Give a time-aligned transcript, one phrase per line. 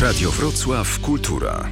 [0.00, 1.68] Radio Wrocław Kultura.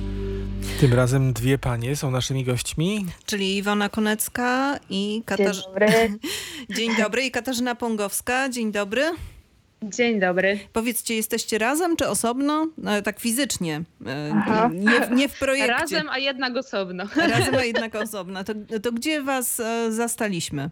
[0.80, 3.06] Tym razem dwie panie są naszymi gośćmi.
[3.26, 5.52] Czyli Iwona Konecka i Katarzyna.
[5.54, 6.18] Dzień dobry.
[6.76, 8.48] Dzień dobry i Katarzyna Pongowska.
[8.48, 9.02] Dzień dobry.
[9.82, 10.58] Dzień dobry.
[10.72, 12.66] Powiedzcie, jesteście razem czy osobno?
[12.78, 13.82] No, tak fizycznie.
[14.06, 14.70] e.
[14.74, 15.72] Nie, w- nie w projekcie.
[15.72, 17.04] Razem, a jednak osobno.
[17.30, 18.44] Razem, a jednak osobno.
[18.44, 18.52] To,
[18.82, 20.70] to gdzie was e, zastaliśmy?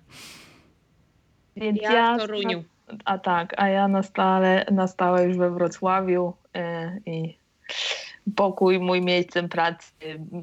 [1.57, 2.65] Ja, w Toruniu.
[3.05, 7.39] A tak, a ja na stałe, na stałe już we Wrocławiu e, i
[8.37, 9.93] pokój mój miejscem pracy,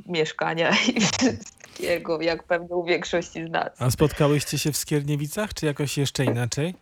[0.05, 3.81] mieszkania i wszystkiego, jak pewnie u większości z nas.
[3.81, 6.75] A spotkałyście się w Skierniewicach, czy jakoś jeszcze inaczej?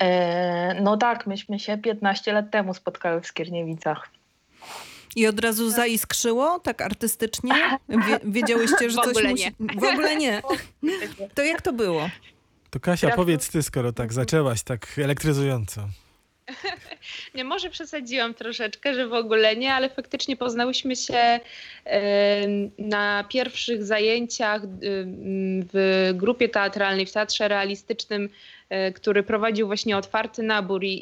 [0.00, 4.10] E, no tak, myśmy się 15 lat temu spotkały w Skierniewicach.
[5.16, 7.54] I od razu zaiskrzyło, tak artystycznie?
[7.88, 9.50] Wie, wiedziałyście, że W coś ogóle musi...
[9.80, 10.42] W ogóle nie.
[11.34, 12.10] To jak to było?
[12.70, 15.88] To Kasia, Ja- powiedz ty, skoro tak zaczęłaś tak elektryzująco.
[17.34, 21.40] Nie, może przesadziłam troszeczkę, że w ogóle nie, ale faktycznie poznałyśmy się
[21.84, 24.70] em, na pierwszych zajęciach em,
[25.72, 28.28] w grupie teatralnej, w teatrze realistycznym, e,
[28.94, 30.98] który prowadził właśnie otwarty nabór i,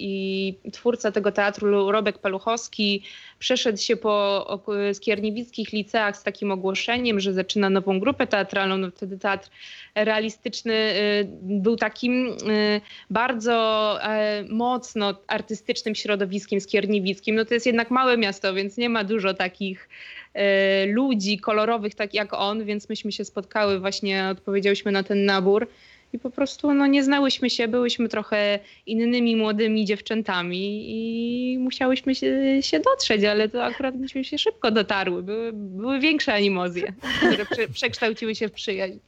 [0.64, 3.02] i twórca tego teatru Robek Paluchowski
[3.38, 4.46] przeszedł się po
[4.92, 8.76] skierniewickich liceach z takim ogłoszeniem, że zaczyna nową grupę teatralną.
[8.78, 9.50] No wtedy teatr
[9.94, 17.34] realistyczny y, był takim y, bardzo e, mocno artystycznym środowiskiem skierniewickim.
[17.36, 19.88] No to jest jednak małe miasto, więc nie ma dużo takich
[20.34, 25.68] e, ludzi kolorowych tak jak on, więc myśmy się spotkały właśnie, odpowiedziałyśmy na ten nabór
[26.12, 32.58] i po prostu no, nie znałyśmy się, byłyśmy trochę innymi młodymi dziewczętami i musiałyśmy się,
[32.62, 35.22] się dotrzeć, ale to akurat myśmy się szybko dotarły.
[35.22, 38.98] Były, były większe animozje, które prze, przekształciły się w przyjaźń.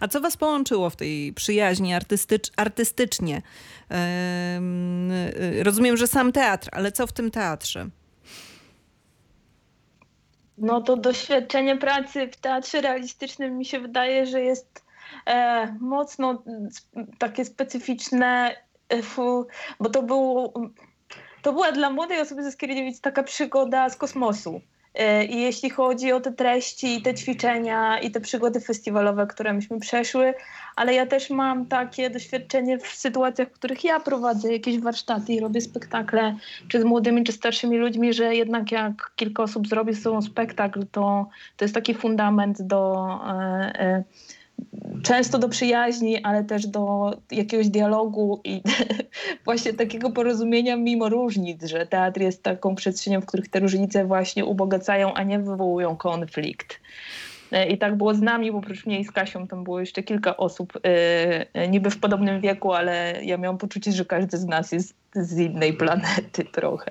[0.00, 3.42] A co was połączyło w tej przyjaźni artystycz, artystycznie?
[3.88, 7.88] Em, y, rozumiem, że sam teatr, ale co w tym teatrze?
[10.58, 14.87] No to doświadczenie pracy w teatrze realistycznym mi się wydaje, że jest
[15.80, 16.42] mocno
[16.78, 18.56] sp- takie specyficzne,
[18.88, 19.02] e,
[19.80, 20.52] bo to, był,
[21.42, 24.60] to była dla młodej osoby ze Skierniewic taka przygoda z kosmosu.
[24.98, 29.52] E, I jeśli chodzi o te treści, i te ćwiczenia i te przygody festiwalowe, które
[29.52, 30.34] myśmy przeszły,
[30.76, 35.40] ale ja też mam takie doświadczenie w sytuacjach, w których ja prowadzę jakieś warsztaty i
[35.40, 36.36] robię spektakle,
[36.68, 40.86] czy z młodymi, czy starszymi ludźmi, że jednak jak kilka osób zrobi ze sobą spektakl,
[40.92, 41.26] to,
[41.56, 43.32] to jest taki fundament do e,
[43.80, 44.04] e,
[45.02, 48.62] często do przyjaźni, ale też do jakiegoś dialogu i
[49.44, 54.44] właśnie takiego porozumienia mimo różnic, że teatr jest taką przestrzenią, w których te różnice właśnie
[54.44, 56.80] ubogacają, a nie wywołują konflikt.
[57.52, 60.02] E, I tak było z nami, bo oprócz mnie i z Kasią tam było jeszcze
[60.02, 64.72] kilka osób e, niby w podobnym wieku, ale ja miałam poczucie, że każdy z nas
[64.72, 66.90] jest z innej planety trochę.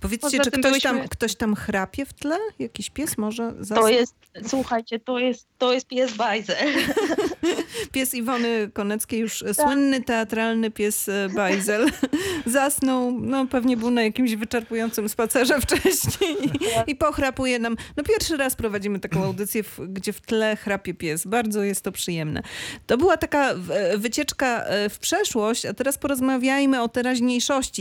[0.00, 2.36] Powiedzcie, czy ktoś tam, ktoś tam chrapie w tle?
[2.58, 3.54] Jakiś pies może?
[3.60, 3.78] Zas...
[3.78, 4.14] To jest,
[4.46, 6.56] słuchajcie, to jest, to jest pies Bajzer.
[7.92, 11.90] Pies Iwony Koneckiej, już słynny teatralny pies e, Bajzel,
[12.46, 17.76] zasnął, no pewnie był na jakimś wyczerpującym spacerze wcześniej i, i pochrapuje nam.
[17.96, 21.26] No pierwszy raz prowadzimy taką audycję, w, gdzie w tle chrapie pies.
[21.26, 22.42] Bardzo jest to przyjemne.
[22.86, 27.27] To była taka e, wycieczka e, w przeszłość, a teraz porozmawiajmy o teraźniejszości.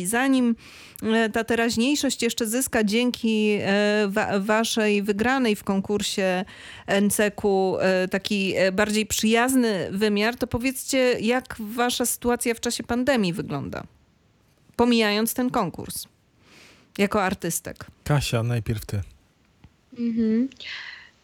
[0.07, 0.55] Zanim
[1.03, 6.45] e, ta teraźniejszość jeszcze zyska dzięki e, wa- waszej wygranej w konkursie
[7.01, 13.83] NCK-u e, taki bardziej przyjazny wymiar, to powiedzcie, jak wasza sytuacja w czasie pandemii wygląda?
[14.75, 16.07] Pomijając ten konkurs.
[16.97, 17.85] Jako artystek.
[18.03, 19.01] Kasia, najpierw ty.
[19.99, 20.49] Mhm.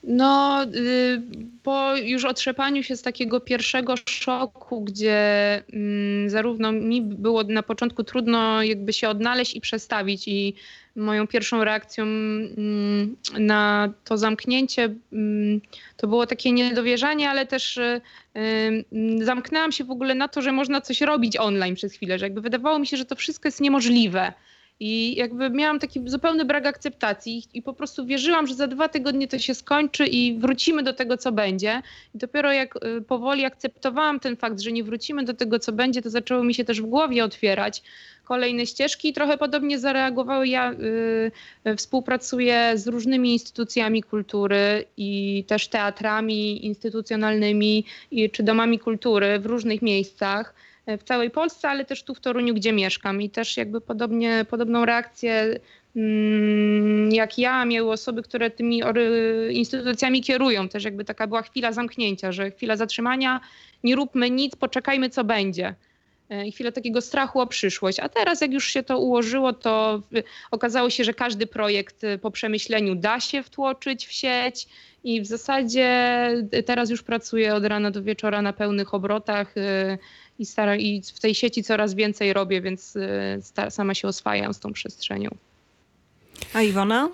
[0.04, 1.22] No, y,
[1.64, 8.04] po już otrzepaniu się z takiego pierwszego szoku, gdzie mm, zarówno mi było na początku
[8.04, 10.56] trudno jakby się odnaleźć i przestawić i
[10.96, 15.62] moją pierwszą reakcją mm, na to zamknięcie mm,
[15.98, 18.02] to było takie niedowierzanie, ale też y,
[18.38, 22.26] y, zamknęłam się w ogóle na to, że można coś robić online przez chwilę, że
[22.26, 24.34] jakby wydawało mi się, że to wszystko jest niemożliwe.
[24.80, 29.28] I jakby miałam taki zupełny brak akceptacji i po prostu wierzyłam, że za dwa tygodnie
[29.28, 31.82] to się skończy i wrócimy do tego, co będzie.
[32.16, 36.02] I dopiero jak y, powoli akceptowałam ten fakt, że nie wrócimy do tego, co będzie,
[36.02, 37.84] to zaczęło mi się też w głowie otwierać
[38.24, 40.48] kolejne ścieżki i trochę podobnie zareagowały.
[40.48, 41.32] Ja y,
[41.68, 49.46] y, współpracuję z różnymi instytucjami kultury i też teatrami instytucjonalnymi i, czy domami kultury w
[49.46, 50.54] różnych miejscach
[50.88, 53.22] w całej Polsce, ale też tu w Toruniu, gdzie mieszkam.
[53.22, 55.60] I też jakby podobnie, podobną reakcję
[55.96, 58.82] mm, jak ja miały osoby, które tymi
[59.52, 60.70] instytucjami kierują.
[60.70, 63.40] Też jakby taka była chwila zamknięcia, że chwila zatrzymania,
[63.84, 65.76] nie róbmy nic, poczekajmy co będzie.
[66.30, 68.00] e, i chwilę takiego strachu o przyszłość.
[68.00, 70.02] A teraz, jak już się to ułożyło, to
[70.52, 74.68] okazało się, że każdy projekt y, po przemyśleniu da się wtłoczyć w sieć.
[75.04, 79.56] I w zasadzie y, teraz już pracuję od rana do wieczora na pełnych obrotach
[80.40, 84.54] i, stara, i w tej sieci coraz więcej robię, więc y, sta- sama się oswajam
[84.54, 85.30] z tą przestrzenią.
[86.54, 87.10] A Iwona?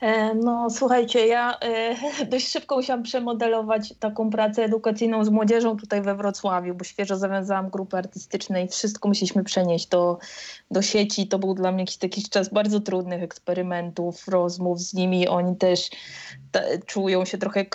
[0.00, 1.96] E, No słuchajcie, ja e,
[2.32, 7.70] dość szybko musiałam przemodelować taką pracę edukacyjną z młodzieżą tutaj we Wrocławiu, bo świeżo zawiązałam
[7.70, 10.18] grupy artystyczne i wszystko musieliśmy przenieść do,
[10.70, 11.28] do sieci.
[11.28, 15.28] To był dla mnie jakiś taki czas bardzo trudnych eksperymentów, rozmów z nimi.
[15.28, 15.90] Oni też
[16.52, 17.70] ta, czują się trochę jak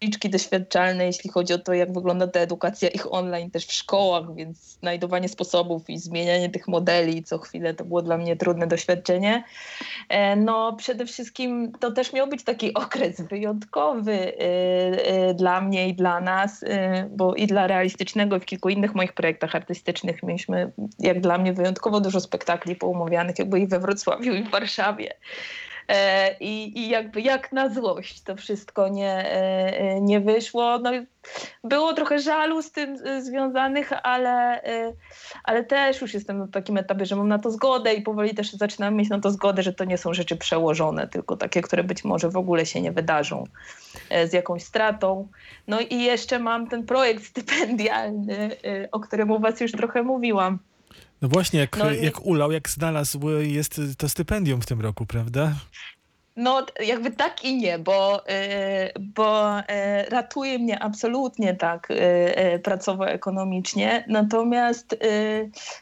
[0.00, 4.34] króliczki doświadczalne, jeśli chodzi o to, jak wygląda ta edukacja ich online też w szkołach,
[4.34, 9.44] więc znajdowanie sposobów i zmienianie tych modeli co chwilę to było dla mnie trudne doświadczenie.
[10.08, 15.88] E, No przede wszystkim to też miał być taki okres wyjątkowy y, y, dla mnie
[15.88, 16.64] i dla nas,
[17.10, 21.52] bo i dla realistycznego i w kilku innych moich projektach artystycznych mieliśmy jak dla mnie
[21.52, 25.14] wyjątkowo dużo spektakli poumawianych jakby i we Wrocławiu i w Warszawie.
[25.90, 30.78] E, I, I jakby jak na złość to wszystko nie, e, e, nie wyszło.
[30.78, 30.90] No,
[31.64, 34.62] było trochę żalu z tym związanych, ale,
[35.44, 38.52] ale też już jestem na takim etapie, że mam na to zgodę i powoli też
[38.52, 42.04] zaczynam mieć na to zgodę, że to nie są rzeczy przełożone, tylko takie, które być
[42.04, 43.44] może w ogóle się nie wydarzą
[44.24, 45.28] z jakąś stratą.
[45.66, 48.56] No i jeszcze mam ten projekt stypendialny,
[48.92, 50.58] o którym u was już trochę mówiłam.
[51.22, 55.06] No właśnie, jak, No i- jak ulał, jak znalazł, jest to stypendium w tym roku,
[55.06, 55.52] prawda?
[56.36, 64.04] No, jakby tak i nie, bo, e, bo e, ratuje mnie absolutnie tak e, pracowo-ekonomicznie,
[64.08, 64.96] natomiast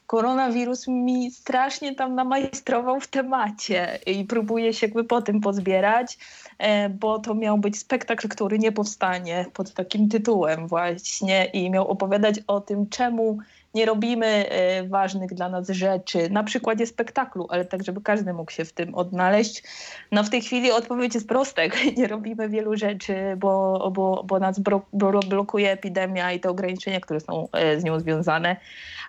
[0.06, 6.18] koronawirus mi strasznie tam namajstrował w temacie i próbuję się jakby po tym pozbierać,
[6.58, 11.88] e, bo to miał być spektakl, który nie powstanie pod takim tytułem właśnie i miał
[11.88, 13.38] opowiadać o tym, czemu
[13.74, 18.50] nie robimy e, ważnych dla nas rzeczy, na przykładzie spektaklu, ale tak, żeby każdy mógł
[18.50, 19.62] się w tym odnaleźć.
[20.12, 21.62] No w tej chwili odpowiedź jest prosta.
[21.96, 24.60] Nie robimy wielu rzeczy, bo, bo, bo nas
[25.28, 28.56] blokuje epidemia i te ograniczenia, które są e, z nią związane.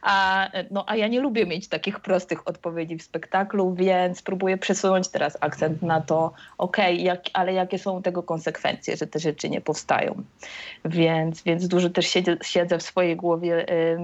[0.02, 5.08] A, no, a ja nie lubię mieć takich prostych odpowiedzi w spektaklu, więc próbuję przesunąć
[5.08, 9.62] teraz akcent na to, okej, jak, ale jakie są tego konsekwencje, że te rzeczy nie
[9.62, 10.24] powstają.
[10.86, 13.98] Więc, więc dużo też siedzę, siedzę w swojej głowie e,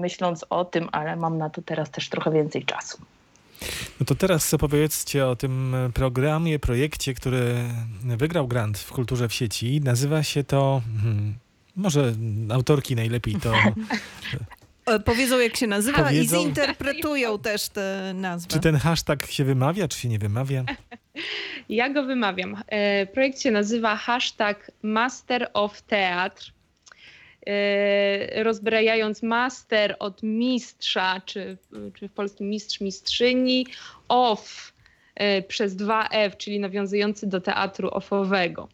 [0.50, 2.98] o tym, ale mam na to teraz też trochę więcej czasu.
[4.00, 7.54] No to teraz opowiedzcie o tym programie, projekcie, który
[8.02, 9.80] wygrał grant w kulturze w sieci.
[9.84, 10.82] Nazywa się to.
[11.02, 11.34] Hmm,
[11.76, 12.12] może
[12.50, 13.52] autorki najlepiej to.
[14.86, 16.36] E, Powiedzą jak się nazywa Powiedzą.
[16.36, 18.48] i zinterpretują też tę nazwę.
[18.52, 20.64] Czy ten hashtag się wymawia, czy się nie wymawia?
[21.68, 22.62] Ja go wymawiam.
[22.66, 26.52] E, Projekt się nazywa hashtag Master of Theatr.
[27.46, 31.56] E, Rozbrajając master od mistrza, czy,
[31.94, 33.66] czy w polskim mistrz, mistrzyni,
[34.08, 34.72] of
[35.14, 38.68] e, przez dwa F, czyli nawiązujący do teatru ofowego.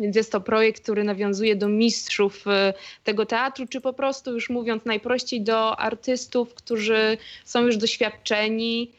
[0.00, 2.74] Więc jest to projekt, który nawiązuje do mistrzów e,
[3.04, 8.92] tego teatru, czy po prostu, już mówiąc najprościej, do artystów, którzy są już doświadczeni,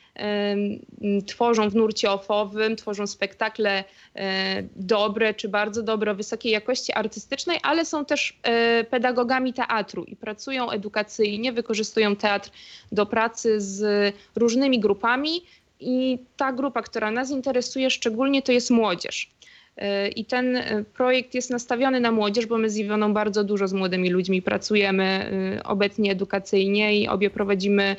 [1.28, 3.84] tworzą w nurcie ofowym, tworzą spektakle
[4.16, 10.16] e, dobre czy bardzo dobre, wysokiej jakości artystycznej, ale są też e, pedagogami teatru i
[10.16, 12.50] pracują edukacyjnie, wykorzystują teatr
[12.92, 15.44] do pracy z różnymi grupami.
[15.80, 19.30] I ta grupa, która nas interesuje szczególnie, to jest młodzież.
[19.77, 20.63] E, I ten
[20.94, 25.32] projekt jest nastawiony na młodzież, bo my z Iwoną bardzo dużo z młodymi ludźmi pracujemy
[25.63, 27.96] obecnie edukacyjnie i obie prowadzimy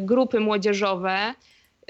[0.00, 1.34] grupy młodzieżowe.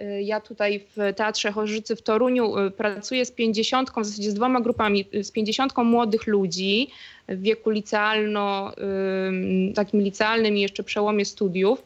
[0.01, 4.35] E, Ja tutaj w Teatrze Chorzycy w Toruniu e, pracuję z 50, w zasadzie z
[4.35, 6.91] dwoma grupami, e, z 50 młodych ludzi
[7.29, 8.73] w wieku licealno,
[9.75, 11.83] takim licealnym i jeszcze przełomie studiów.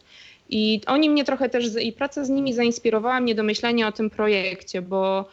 [0.51, 4.11] I oni mnie trochę też, i praca z nimi zainspirowała mnie do myślenia o tym
[4.11, 5.29] projekcie, bo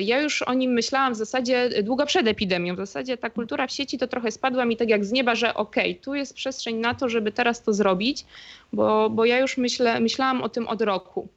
[0.00, 2.74] ja już o nim myślałam w zasadzie długo przed epidemią.
[2.74, 5.54] W zasadzie ta kultura w sieci to trochę spadła mi tak jak z nieba, że
[5.54, 8.24] okej, tu jest przestrzeń na to, żeby teraz to zrobić,
[8.72, 11.28] bo, bo ja już myślę, myślałam o tym od roku.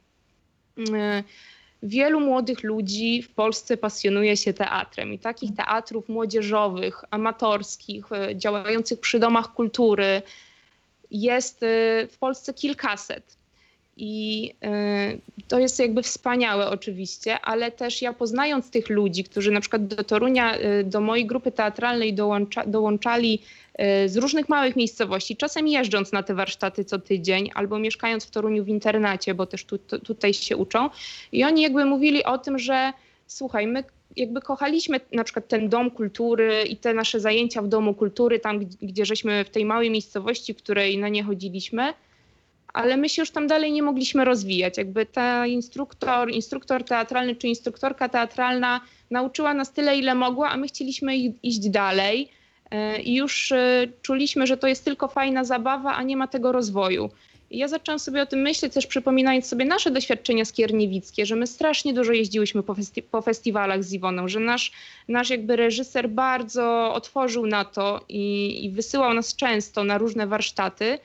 [0.94, 1.22] E,
[1.82, 9.00] Wielu młodych ludzi w Polsce pasjonuje się teatrem i takich teatrów młodzieżowych, amatorskich, e, działających
[9.00, 10.22] przy domach kultury
[11.10, 11.66] jest e,
[12.06, 13.36] w Polsce kilkaset.
[13.96, 15.16] I e,
[15.48, 20.04] to jest jakby wspaniałe oczywiście, ale też ja poznając tych ludzi, którzy na przykład do
[20.04, 23.42] Torunia, e, do mojej grupy teatralnej dołącza, dołączali
[23.74, 28.30] e, z różnych małych miejscowości, czasem jeżdżąc na te warsztaty co tydzień albo mieszkając w
[28.30, 30.90] Toruniu w internacie, bo też tu, tu, tutaj się uczą.
[31.32, 32.92] I oni jakby mówili o tym, że
[33.26, 33.84] słuchaj, my
[34.16, 38.58] jakby kochaliśmy na przykład ten dom kultury i te nasze zajęcia w domu kultury, tam
[38.82, 41.94] gdzie- żeśmy w tej małej miejscowości, której na nie chodziliśmy,
[42.72, 44.78] ale my się już tam dalej nie mogliśmy rozwijać.
[44.78, 48.80] Jakby ta instruktor, instruktor teatralny czy instruktorka teatralna
[49.10, 52.28] nauczyła nas tyle, ile mogła, a my chcieliśmy iść dalej
[52.70, 56.52] e, i już e, czuliśmy, że to jest tylko fajna zabawa, a nie ma tego
[56.52, 57.10] rozwoju.
[57.50, 61.46] I ja zaczęłam sobie o tym myśleć, też przypominając sobie nasze doświadczenia skierniewickie, że my
[61.46, 64.72] strasznie dużo jeździłyśmy po, festi po festiwalach z Iwoną, że nasz,
[65.08, 70.98] nasz jakby reżyser bardzo otworzył na to i, i wysyłał nas często na różne warsztaty.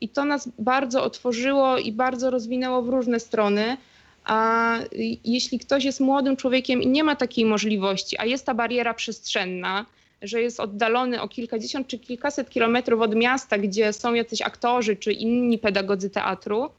[0.00, 3.76] I to nas bardzo otworzyło i bardzo rozwinęło w różne strony.
[4.24, 4.74] A
[5.24, 9.86] jeśli ktoś jest młodym człowiekiem i nie ma takiej możliwości, a jest ta bariera przestrzenna,
[10.22, 15.12] że jest oddalony o kilkadziesiąt czy kilkaset kilometrów od miasta, gdzie są jacyś aktorzy czy
[15.12, 16.70] inni pedagodzy teatru,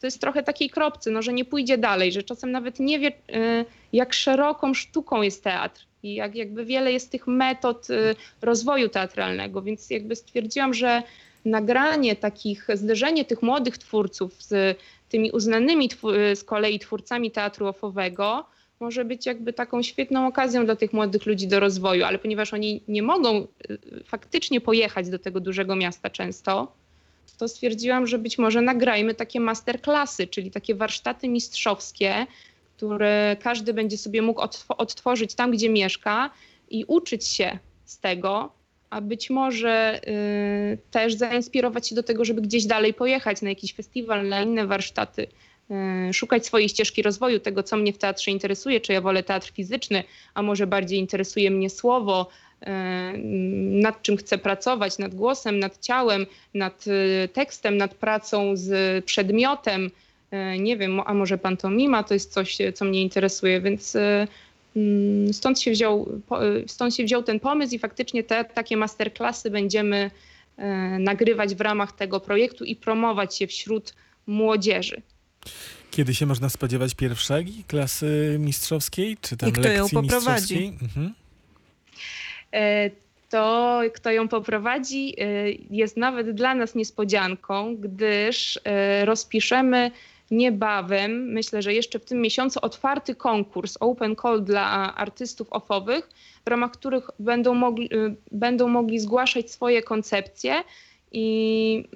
[0.00, 3.08] to jest trochę takiej kropcy, no, że nie pójdzie dalej, że czasem nawet nie wie,
[3.08, 8.88] y, jak szeroką sztuką jest teatr i jak jakby wiele jest tych metod y, rozwoju
[8.88, 11.02] teatralnego, więc jakby stwierdziłam, że
[11.46, 15.90] nagranie takich, zderzenie tych młodych twórców z tymi uznanymi
[16.34, 18.44] z kolei twórcami teatru ofowego
[18.80, 22.82] może być jakby taką świetną okazją dla tych młodych ludzi do rozwoju, ale ponieważ oni
[22.88, 26.72] nie mogą y, faktycznie pojechać do tego dużego miasta często,
[27.38, 32.26] to stwierdziłam, że być może nagrajmy takie masterklasy, czyli takie warsztaty mistrzowskie,
[32.76, 36.30] które każdy będzie sobie mógł odtworzyć tam, gdzie mieszka
[36.70, 38.52] i uczyć się z tego,
[38.90, 40.00] a być może
[40.74, 44.66] y, też zainspirować się do tego, żeby gdzieś dalej pojechać na jakiś festiwal, na inne
[44.66, 45.26] warsztaty,
[46.10, 49.50] y, szukać swojej ścieżki rozwoju, tego co mnie w teatrze interesuje, czy ja wolę teatr
[49.50, 52.28] fizyczny, a może bardziej interesuje mnie słowo,
[52.62, 52.66] y,
[53.82, 59.90] nad czym chcę pracować, nad głosem, nad ciałem, nad y, tekstem, nad pracą z przedmiotem.
[60.54, 64.28] Y, nie wiem, a może pantomima to jest coś, co mnie interesuje, więc y,
[65.32, 66.22] stąd się wziął,
[66.66, 70.10] stąd się wziął ten pomysł i faktycznie te takie masterclassy będziemy
[70.56, 73.94] e, nagrywać w ramach tego projektu i promować je wśród
[74.26, 75.02] młodzieży.
[75.90, 80.78] Kiedy się można spodziewać pierwszej klasy mistrzowskiej, czy tam I kto lekcji ją poprowadzi?
[80.82, 81.14] Mhm.
[82.52, 82.90] E,
[83.30, 88.60] to, kto ją poprowadzi, e, jest nawet dla nas niespodzianką, gdyż
[89.04, 89.90] rozpiszemy
[90.30, 96.08] niebawem, myślę, że jeszcze w tym miesiącu, otwarty konkurs Open Call dla artystów ofowych,
[96.44, 100.62] w ramach których będą mogli, y, będą mogli zgłaszać swoje koncepcje
[101.12, 101.88] i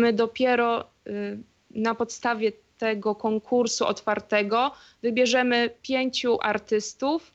[0.00, 1.38] my dopiero y,
[1.70, 7.32] na podstawie tego konkursu otwartego wybierzemy pięciu artystów,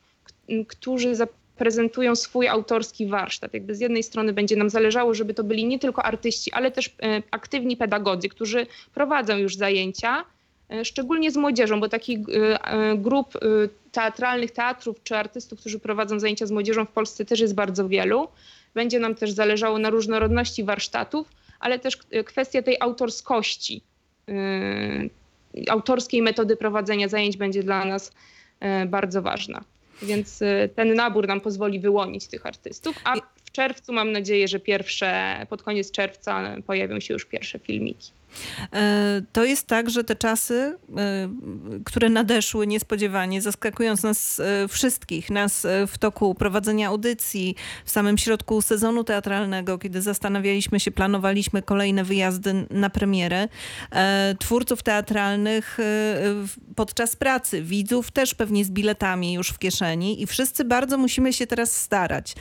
[0.68, 3.54] którzy zaprezentują swój autorski warsztat.
[3.54, 6.86] Jakby z jednej strony będzie nam zależało, żeby to byli nie tylko artyści, ale też
[6.86, 6.92] y,
[7.30, 10.24] aktywni pedagodzy, którzy prowadzą już zajęcia
[10.84, 13.38] szczególnie z młodzieżą, bo takich e, e, grup
[13.92, 18.28] teatralnych, teatrów czy artystów, którzy prowadzą zajęcia z młodzieżą w Polsce też jest bardzo wielu.
[18.74, 21.28] Będzie nam też zależało na różnorodności warsztatów,
[21.60, 23.82] ale też kwestia tej autorskości,
[25.68, 28.12] autorskiej metody prowadzenia zajęć będzie dla nas
[28.86, 29.64] bardzo ważna.
[30.02, 30.40] Więc
[30.74, 35.62] ten nabór nam pozwoli wyłonić tych artystów, a w czerwcu mam nadzieję, że pierwsze, pod
[35.62, 38.10] koniec czerwca pojawią się już pierwsze filmiki.
[38.72, 40.54] E, to jest tak, że te czasy,
[40.96, 41.28] e,
[41.84, 48.62] które nadeszły niespodziewanie, zaskakując nas e, wszystkich, nas w toku prowadzenia audycji, w samym środku
[48.62, 53.48] sezonu teatralnego, kiedy zastanawialiśmy się, planowaliśmy kolejne wyjazdy na premierę,
[54.38, 55.78] twórców teatralnych
[56.76, 61.46] podczas pracy, widzów też pewnie z biletami już w kieszeni i wszyscy bardzo musimy się
[61.46, 62.34] teraz starać.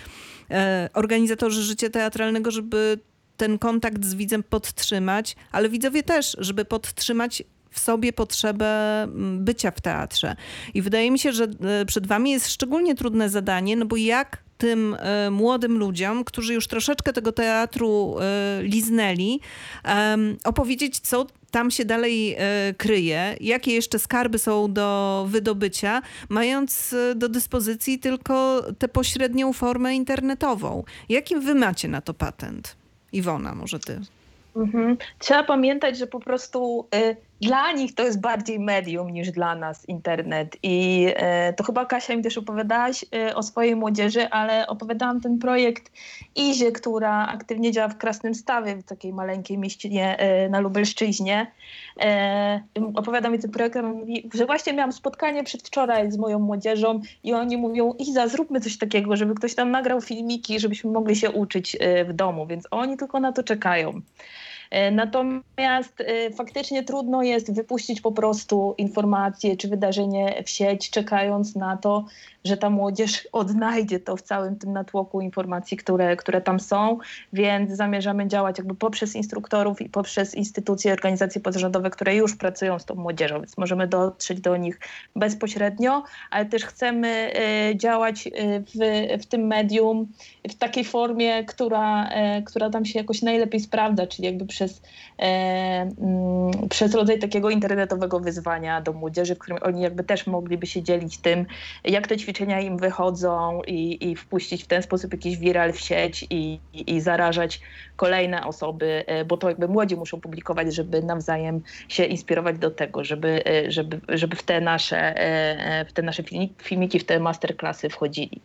[0.93, 2.99] Organizatorzy życia teatralnego, żeby
[3.37, 9.71] ten kontakt z widzem podtrzymać, ale widzowie też, żeby podtrzymać w sobie potrzebę mm, bycia
[9.71, 10.35] w teatrze.
[10.73, 14.43] I wydaje mi się, że e, przed wami jest szczególnie trudne zadanie, no bo jak
[14.57, 19.39] tym e, młodym ludziom, którzy już troszeczkę tego teatru e, liznęli,
[20.43, 22.37] opowiedzieć, co tam się dalej
[22.77, 30.83] kryje, jakie jeszcze skarby są do wydobycia, mając do dyspozycji tylko tę pośrednią formę internetową.
[31.09, 32.82] Jaki wy macie na to patent?
[33.13, 34.01] Iwona, może ty.
[34.55, 34.97] Mhm.
[35.19, 39.89] Trzeba pamiętać, że po prostu y, dla nich to jest bardziej medium niż dla nas
[39.89, 40.57] internet.
[40.63, 41.07] I
[41.49, 45.91] y, to chyba Kasia mi też opowiadałaś y, o swojej młodzieży, ale opowiadałam ten projekt
[46.35, 51.51] Izie, która aktywnie działa w Krasnym Stawie, w takiej maleńkiej mieścinie y, na Lubelszczyźnie.
[51.97, 52.03] Y,
[52.95, 53.77] opowiada mi ten projekt,
[54.33, 59.15] że właśnie miałam spotkanie przedwczoraj z moją młodzieżą i oni mówią, Iza, zróbmy coś takiego,
[59.15, 63.19] żeby ktoś tam nagrał filmiki, żebyśmy mogli się uczyć y, w domu, więc oni tylko
[63.19, 64.01] na to czekają.
[64.73, 71.55] E, Natomiast e, faktycznie trudno jest wypuścić po prostu informacje czy wydarzenie w sieć, czekając
[71.55, 72.05] na to,
[72.45, 76.97] że ta młodzież odnajdzie to w całym tym natłoku informacji, które, które tam są,
[77.33, 82.85] więc zamierzamy działać jakby poprzez instruktorów i poprzez instytucje, organizacje pozarządowe, które już pracują z
[82.85, 84.79] tą młodzieżą, więc możemy dotrzeć do nich
[85.15, 88.73] bezpośrednio, ale też chcemy e, działać e, w,
[89.23, 90.07] w tym medium
[90.49, 94.81] w takiej formie, która, e, która tam się jakoś najlepiej sprawdza, czyli jakby przez,
[95.17, 100.83] mm, przez rodzaj takiego internetowego wyzwania do młodzieży, w którym oni jakby też mogliby się
[100.83, 101.45] dzielić tym,
[101.83, 106.27] jak te ćwiczenia im wychodzą i, i wpuścić w ten sposób jakiś viral w sieć
[106.29, 107.61] i, i, i zarażać
[107.95, 113.03] kolejne osoby, e, bo to jakby młodzi muszą publikować, żeby nawzajem się inspirować do tego,
[113.03, 117.19] żeby, e, żeby, żeby w te nasze, e, w te nasze filmi- filmiki, w te
[117.19, 118.41] masterclassy wchodzili.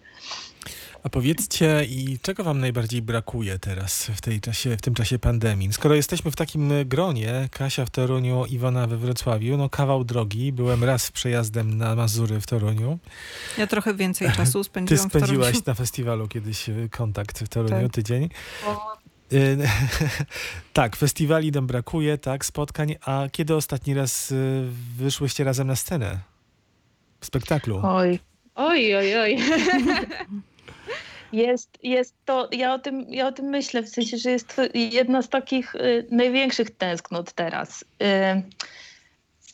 [1.03, 5.73] A powiedzcie, i czego wam najbardziej brakuje teraz w, tej czasie, w tym czasie pandemii?
[5.73, 10.53] Skoro jesteśmy w takim gronie, Kasia w Toruniu, Iwona we Wrocławiu, no kawał drogi.
[10.53, 12.99] Byłem raz przejazdem na Mazury w Toruniu.
[13.59, 15.27] Ja trochę więcej czasu Ty spędziłam w Toruniu.
[15.27, 17.93] spędziłaś na festiwalu kiedyś y, kontakt w Toruniu, Tak.
[17.93, 18.29] tydzień.
[19.33, 19.59] Y,
[20.73, 22.95] tak, festiwali nam brakuje, tak, spotkań.
[23.01, 24.35] A kiedy ostatni raz
[24.97, 26.19] wyszłyście razem na scenę?
[27.21, 27.81] W spektaklu?
[27.85, 28.19] Oj,
[28.55, 29.37] Oj, oj, oj.
[31.33, 34.63] Jest, jest to, ja o, tym, ja o tym myślę, w sensie, że jest to
[34.75, 37.83] jedna z takich y, największych tęsknot teraz.
[37.83, 38.43] Y,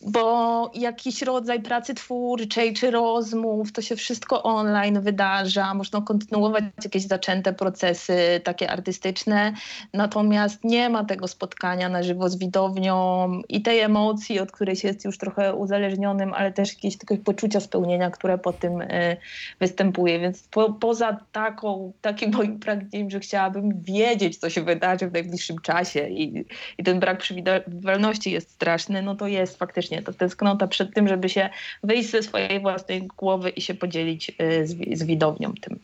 [0.06, 7.06] bo jakiś rodzaj pracy twórczej czy rozmów, to się wszystko online wydarza, można kontynuować jakieś
[7.06, 9.52] zaczęte procesy takie artystyczne,
[9.92, 14.88] natomiast nie ma tego spotkania na żywo z widownią i tej emocji, od której się
[14.88, 19.16] jest już trochę uzależnionym, ale też jakiegoś takiego poczucia spełnienia, które po tym y,
[19.60, 20.18] występuje.
[20.20, 25.58] Więc po, poza taką, takim moim pragnieniem, że chciałabym wiedzieć, co się wydarzy w najbliższym
[25.58, 26.44] czasie i,
[26.78, 31.28] i ten brak przewidywalności jest straszny, no to jest faktycznie ta tęsknota przed tym, żeby
[31.28, 31.50] się
[31.82, 35.78] wyjść ze swojej własnej głowy i się podzielić y, z, z widownią tym.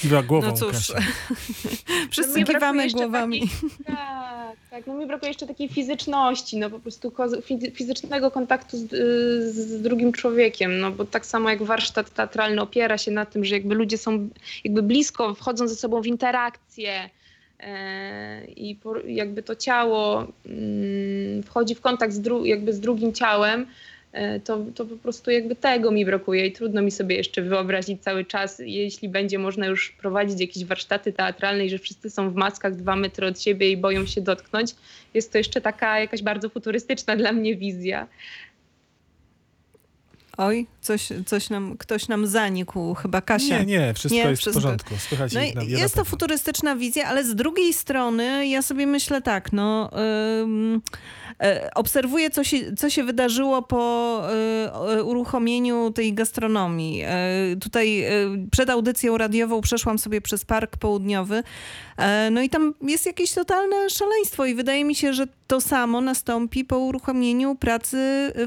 [0.00, 0.92] Kiwa głową, No cóż,
[2.10, 3.40] wszyscy brakuje kiwamy głowami.
[3.40, 4.86] takiej- Tak, tak.
[4.86, 7.12] No mi brakuje jeszcze takiej fizyczności, no po prostu
[7.74, 8.90] fizycznego kontaktu z,
[9.54, 13.54] z drugim człowiekiem, no bo tak samo jak warsztat teatralny opiera się na tym, że
[13.54, 14.28] jakby ludzie są
[14.64, 17.10] jakby blisko, wchodzą ze sobą w interakcję
[18.56, 23.66] i jakby to ciało mm, wchodzi w kontakt z, dru- jakby z drugim ciałem,
[24.12, 28.02] e, to, to po prostu jakby tego mi brakuje i trudno mi sobie jeszcze wyobrazić
[28.02, 32.34] cały czas, jeśli będzie można już prowadzić jakieś warsztaty teatralne i że wszyscy są w
[32.34, 34.74] maskach dwa metry od siebie i boją się dotknąć.
[35.14, 38.06] Jest to jeszcze taka jakaś bardzo futurystyczna dla mnie wizja.
[40.36, 43.58] Oj, coś, coś nam, ktoś nam zanikł, chyba Kasia.
[43.58, 44.60] Nie, nie, wszystko Nie, jest wszystko.
[44.60, 44.94] w porządku.
[44.98, 49.52] Słychać No i jest to futurystyczna wizja, ale z drugiej strony ja sobie myślę tak,
[49.52, 49.90] no
[51.42, 54.22] e, obserwuję co się, co się wydarzyło po
[54.98, 57.02] y, uruchomieniu tej gastronomii.
[57.04, 61.42] E, tutaj y, przed audycją radiową przeszłam sobie przez Park Południowy,
[61.96, 66.00] e, no i tam jest jakieś totalne szaleństwo i wydaje mi się, że to samo
[66.00, 67.96] nastąpi po uruchomieniu pracy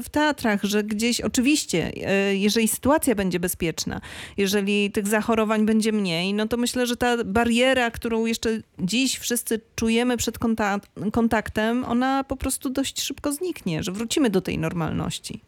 [0.04, 4.00] w teatrach, że gdzieś oczywiście, e, jeżeli sytuacja będzie bezpieczna,
[4.36, 9.60] jeżeli tych zachorowań będzie mniej, no to myślę, że ta bariera, którą jeszcze dziś wszyscy
[9.76, 10.80] czujemy przed konta-
[11.12, 15.40] kontaktem, ona po prostu dość szybko zniknie, że wrócimy do tej normalności.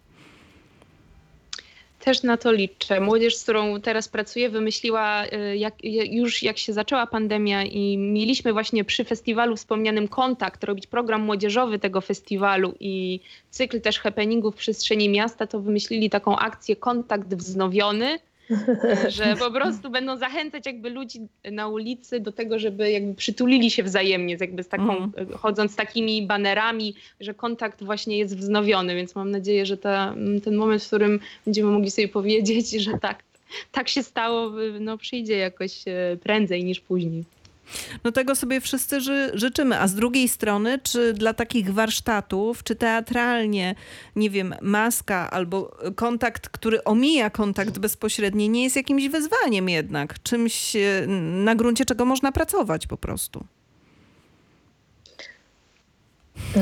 [2.09, 3.01] Też na to liczę.
[3.01, 5.75] Młodzież, z którą teraz pracuję, wymyśliła y, jak,
[6.11, 11.79] już jak się zaczęła pandemia i mieliśmy właśnie przy festiwalu wspomnianym kontakt, robić program młodzieżowy
[11.79, 18.19] tego festiwalu i cykl też happeningów w przestrzeni miasta, to wymyślili taką akcję kontakt wznowiony,
[19.09, 21.21] że po prostu będą zachęcać jakby ludzi
[21.53, 25.29] na ulicy do tego, żeby jakby przytulili się wzajemnie, jakby z taką, Mhm.
[25.39, 30.57] chodząc z takimi banerami, że kontakt właśnie jest wznowiony, więc mam nadzieję, że ta, ten
[30.57, 33.23] moment, w którym będziemy mogli sobie powiedzieć, że tak,
[33.73, 37.25] tak się stało, no przyjdzie jakoś e, prędzej niż później.
[38.05, 39.81] No tego sobie wszyscy ży- życzymy.
[39.81, 43.75] A z drugiej strony, czy dla takich warsztatów, czy teatralnie,
[44.17, 50.77] nie wiem, maska albo kontakt, który omija kontakt bezpośredni, nie jest jakimś wyzwaniem jednak, czymś
[50.77, 51.07] e,
[51.45, 53.45] na gruncie czego można pracować po prostu.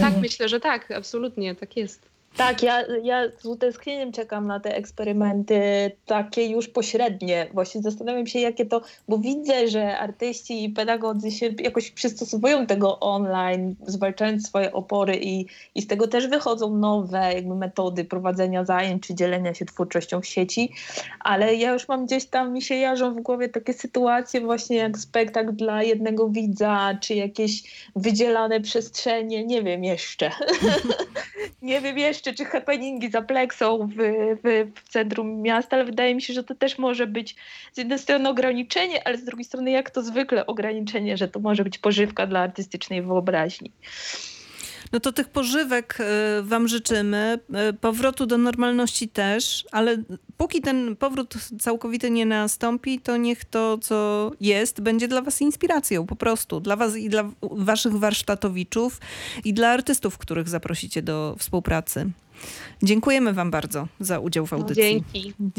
[0.00, 2.15] Tak, myślę, że tak, absolutnie, tak jest.
[2.36, 5.60] Tak, ja, ja z utęsknieniem czekam na te eksperymenty
[6.06, 7.46] takie już pośrednie.
[7.52, 13.00] Właśnie zastanawiam się, jakie to, bo widzę, że artyści i pedagodzy się jakoś przystosowują tego
[13.00, 19.06] online, zwalczając swoje opory i, i z tego też wychodzą nowe jakby metody prowadzenia zajęć
[19.06, 20.72] czy dzielenia się twórczością w sieci,
[21.20, 24.98] ale ja już mam gdzieś tam, mi się jarzą w głowie takie sytuacje właśnie jak
[24.98, 27.62] spektakl dla jednego widza, czy jakieś
[27.96, 30.30] wydzielane przestrzenie, nie wiem jeszcze.
[31.62, 33.94] nie wiem jeszcze, czy happeningi za Plexą w,
[34.44, 37.36] w, w centrum miasta, ale wydaje mi się, że to też może być
[37.72, 41.64] z jednej strony ograniczenie, ale z drugiej strony jak to zwykle ograniczenie, że to może
[41.64, 43.72] być pożywka dla artystycznej wyobraźni.
[44.92, 50.02] No to tych pożywek e, wam życzymy, e, powrotu do normalności też, ale
[50.36, 56.06] póki ten powrót całkowity nie nastąpi, to niech to, co jest, będzie dla was inspiracją
[56.06, 56.60] po prostu.
[56.60, 59.00] Dla was i dla waszych warsztatowiczów
[59.44, 62.10] i dla artystów, których zaprosicie do współpracy.
[62.82, 64.82] Dziękujemy wam bardzo za udział w audycji.
[64.82, 65.34] Dzięki.